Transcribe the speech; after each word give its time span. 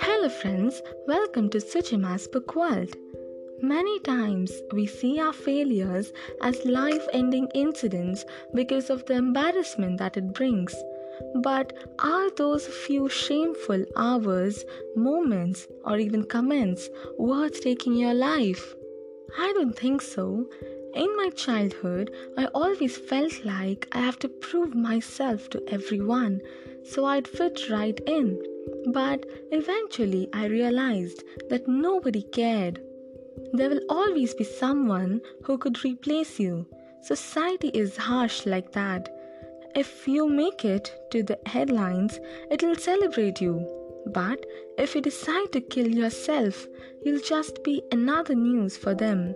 Hello, 0.00 0.28
friends, 0.42 0.82
welcome 1.06 1.48
to 1.50 1.58
Sujima's 1.58 2.26
Book 2.26 2.56
World. 2.56 2.96
Many 3.60 4.00
times 4.00 4.50
we 4.72 4.86
see 4.86 5.20
our 5.20 5.32
failures 5.32 6.12
as 6.42 6.64
life 6.64 7.06
ending 7.12 7.46
incidents 7.54 8.24
because 8.52 8.90
of 8.90 9.06
the 9.06 9.14
embarrassment 9.14 9.98
that 9.98 10.16
it 10.16 10.32
brings. 10.32 10.74
But 11.40 11.72
are 12.00 12.30
those 12.30 12.66
few 12.66 13.08
shameful 13.08 13.84
hours, 13.94 14.64
moments, 14.96 15.68
or 15.84 15.98
even 15.98 16.24
comments 16.24 16.88
worth 17.16 17.60
taking 17.60 17.94
your 17.94 18.14
life? 18.14 18.74
I 19.38 19.52
don't 19.52 19.78
think 19.78 20.02
so. 20.02 20.48
In 20.94 21.16
my 21.16 21.30
childhood, 21.30 22.10
I 22.36 22.46
always 22.46 22.96
felt 22.96 23.44
like 23.44 23.86
I 23.92 24.00
have 24.00 24.18
to 24.20 24.28
prove 24.28 24.74
myself 24.74 25.48
to 25.50 25.62
everyone, 25.68 26.40
so 26.84 27.04
I'd 27.04 27.28
fit 27.28 27.70
right 27.70 27.98
in. 28.06 28.42
But 28.92 29.24
eventually, 29.52 30.28
I 30.32 30.46
realized 30.46 31.22
that 31.48 31.68
nobody 31.68 32.22
cared. 32.22 32.82
There 33.52 33.70
will 33.70 33.84
always 33.88 34.34
be 34.34 34.44
someone 34.44 35.20
who 35.44 35.58
could 35.58 35.84
replace 35.84 36.40
you. 36.40 36.66
Society 37.02 37.68
is 37.68 37.96
harsh 37.96 38.44
like 38.44 38.72
that. 38.72 39.08
If 39.76 40.08
you 40.08 40.28
make 40.28 40.64
it 40.64 40.92
to 41.12 41.22
the 41.22 41.38
headlines, 41.46 42.18
it'll 42.50 42.74
celebrate 42.74 43.40
you. 43.40 43.79
But 44.06 44.46
if 44.78 44.94
you 44.94 45.00
decide 45.00 45.52
to 45.52 45.60
kill 45.60 45.88
yourself, 45.88 46.66
you'll 47.02 47.20
just 47.20 47.62
be 47.62 47.82
another 47.92 48.34
news 48.34 48.76
for 48.76 48.94
them. 48.94 49.34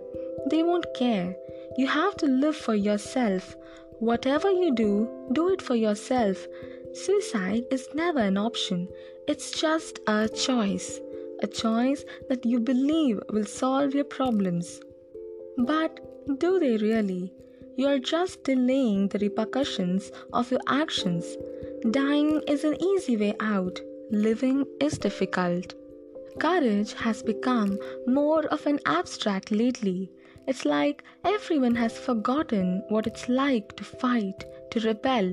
They 0.49 0.63
won't 0.63 0.93
care. 0.95 1.35
You 1.77 1.87
have 1.87 2.15
to 2.17 2.25
live 2.25 2.55
for 2.55 2.75
yourself. 2.75 3.55
Whatever 3.99 4.51
you 4.51 4.73
do, 4.75 5.09
do 5.33 5.49
it 5.49 5.61
for 5.61 5.75
yourself. 5.75 6.47
Suicide 6.93 7.65
is 7.71 7.89
never 7.93 8.19
an 8.19 8.37
option, 8.37 8.87
it's 9.27 9.51
just 9.51 9.99
a 10.07 10.29
choice. 10.29 10.99
A 11.41 11.47
choice 11.47 12.05
that 12.29 12.45
you 12.45 12.59
believe 12.59 13.19
will 13.29 13.45
solve 13.45 13.93
your 13.93 14.05
problems. 14.05 14.79
But 15.57 15.99
do 16.39 16.59
they 16.59 16.77
really? 16.77 17.33
You 17.75 17.87
are 17.87 17.99
just 17.99 18.43
delaying 18.45 19.09
the 19.09 19.19
repercussions 19.19 20.11
of 20.31 20.49
your 20.49 20.61
actions. 20.67 21.35
Dying 21.91 22.41
is 22.47 22.63
an 22.63 22.81
easy 22.81 23.17
way 23.17 23.35
out, 23.41 23.79
living 24.11 24.65
is 24.79 24.97
difficult. 24.97 25.73
Courage 26.39 26.93
has 26.93 27.23
become 27.23 27.79
more 28.05 28.45
of 28.47 28.65
an 28.67 28.79
abstract 28.85 29.51
lately. 29.51 30.11
It's 30.47 30.65
like 30.65 31.03
everyone 31.23 31.75
has 31.75 31.97
forgotten 31.97 32.83
what 32.89 33.07
it's 33.07 33.27
like 33.27 33.75
to 33.77 33.83
fight, 33.83 34.45
to 34.71 34.79
rebel. 34.81 35.31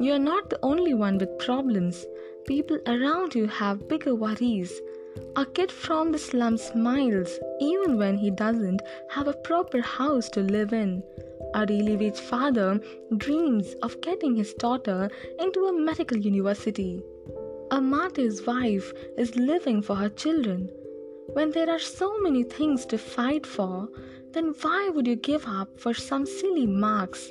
You 0.00 0.12
are 0.14 0.18
not 0.18 0.50
the 0.50 0.58
only 0.62 0.94
one 0.94 1.18
with 1.18 1.38
problems. 1.38 2.04
People 2.46 2.78
around 2.86 3.34
you 3.34 3.46
have 3.46 3.88
bigger 3.88 4.14
worries. 4.14 4.72
A 5.36 5.44
kid 5.46 5.70
from 5.70 6.10
the 6.10 6.18
slum 6.18 6.56
smiles 6.56 7.38
even 7.60 7.96
when 7.96 8.16
he 8.16 8.30
doesn't 8.30 8.82
have 9.10 9.28
a 9.28 9.34
proper 9.34 9.80
house 9.80 10.28
to 10.30 10.40
live 10.40 10.72
in. 10.72 11.02
A 11.54 11.66
daily 11.66 11.96
wage 11.96 12.18
father 12.18 12.80
dreams 13.16 13.74
of 13.82 14.00
getting 14.00 14.36
his 14.36 14.54
daughter 14.54 15.10
into 15.38 15.66
a 15.66 15.72
medical 15.72 16.16
university. 16.16 17.02
A 17.72 17.80
martyr's 17.80 18.44
wife 18.44 18.92
is 19.16 19.36
living 19.36 19.80
for 19.80 19.94
her 19.94 20.08
children. 20.08 20.68
When 21.34 21.52
there 21.52 21.70
are 21.70 21.78
so 21.78 22.18
many 22.18 22.42
things 22.42 22.84
to 22.86 22.98
fight 22.98 23.46
for, 23.46 23.88
then 24.32 24.54
why 24.60 24.88
would 24.88 25.06
you 25.06 25.14
give 25.14 25.46
up 25.46 25.78
for 25.78 25.94
some 25.94 26.26
silly 26.26 26.66
marks? 26.66 27.30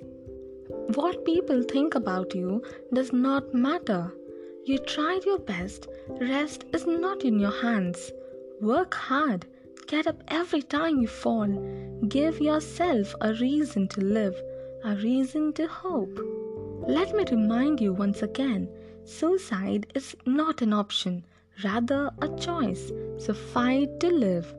What 0.95 1.25
people 1.25 1.61
think 1.63 1.95
about 1.95 2.33
you 2.33 2.63
does 2.93 3.11
not 3.11 3.53
matter. 3.53 4.13
You 4.63 4.77
tried 4.77 5.25
your 5.25 5.39
best, 5.39 5.89
rest 6.21 6.63
is 6.73 6.87
not 6.87 7.25
in 7.25 7.37
your 7.37 7.61
hands. 7.61 8.13
Work 8.61 8.93
hard, 8.93 9.45
get 9.87 10.07
up 10.07 10.23
every 10.29 10.61
time 10.61 11.01
you 11.01 11.07
fall. 11.07 11.49
Give 12.07 12.39
yourself 12.39 13.13
a 13.19 13.33
reason 13.33 13.89
to 13.89 13.99
live, 13.99 14.41
a 14.85 14.95
reason 14.95 15.51
to 15.53 15.67
hope. 15.67 16.17
Let 16.87 17.13
me 17.13 17.25
remind 17.29 17.81
you 17.81 17.91
once 17.91 18.21
again 18.21 18.69
suicide 19.09 19.87
is 19.95 20.15
not 20.25 20.61
an 20.61 20.73
option, 20.73 21.25
rather 21.63 22.11
a 22.21 22.29
choice. 22.37 22.91
So 23.17 23.33
fight 23.33 23.99
to 24.01 24.09
live. 24.09 24.53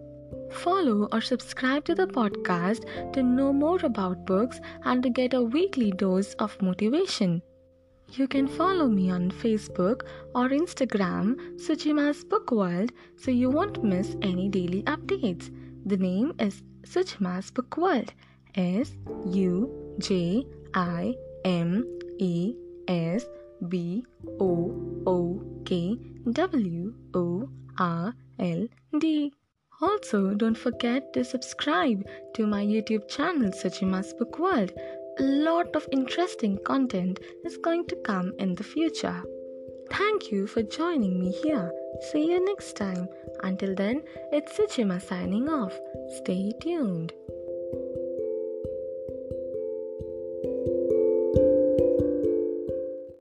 Follow 0.50 1.08
or 1.12 1.20
subscribe 1.20 1.84
to 1.84 1.94
the 1.94 2.06
podcast 2.06 3.12
to 3.12 3.22
know 3.22 3.52
more 3.52 3.78
about 3.84 4.26
books 4.26 4.60
and 4.84 5.02
to 5.02 5.10
get 5.10 5.34
a 5.34 5.42
weekly 5.42 5.92
dose 5.92 6.34
of 6.34 6.60
motivation. 6.60 7.40
You 8.12 8.26
can 8.26 8.48
follow 8.48 8.88
me 8.88 9.10
on 9.10 9.30
Facebook 9.30 10.02
or 10.34 10.48
Instagram, 10.48 11.36
Sujima's 11.54 12.24
Book 12.24 12.50
World, 12.50 12.90
so 13.16 13.30
you 13.30 13.50
won't 13.50 13.84
miss 13.84 14.16
any 14.20 14.48
daily 14.48 14.82
updates. 14.82 15.54
The 15.86 15.96
name 15.96 16.34
is 16.40 16.62
Sujima's 16.82 17.52
Book 17.52 17.76
World. 17.76 18.12
S 18.56 18.96
U 19.26 19.70
J 19.98 20.44
I 20.74 21.14
M 21.44 21.84
E 22.18 22.54
S 22.88 23.24
B 23.68 24.04
O 24.40 24.74
O 25.06 25.42
K 25.64 25.98
W 26.32 26.94
O 27.14 27.48
R 27.78 28.14
L 28.38 28.66
D. 28.98 29.32
Also, 29.80 30.34
don't 30.34 30.58
forget 30.58 31.12
to 31.14 31.24
subscribe 31.24 32.06
to 32.34 32.46
my 32.46 32.64
YouTube 32.64 33.08
channel, 33.08 33.50
Sujima's 33.50 34.12
Book 34.12 34.38
World. 34.38 34.72
A 35.18 35.22
lot 35.22 35.74
of 35.74 35.88
interesting 35.90 36.58
content 36.64 37.18
is 37.44 37.56
going 37.56 37.86
to 37.86 37.96
come 37.96 38.32
in 38.38 38.54
the 38.54 38.64
future. 38.64 39.22
Thank 39.90 40.30
you 40.30 40.46
for 40.46 40.62
joining 40.62 41.18
me 41.18 41.32
here. 41.32 41.72
See 42.10 42.30
you 42.30 42.44
next 42.44 42.76
time. 42.76 43.08
Until 43.42 43.74
then, 43.74 44.02
it's 44.32 44.56
Sujima 44.56 45.02
signing 45.02 45.48
off. 45.48 45.78
Stay 46.18 46.52
tuned. 46.60 47.12